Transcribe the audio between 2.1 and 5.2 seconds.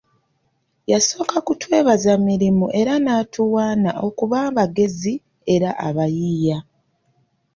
mirimu era n'atuwaana okuba abagezi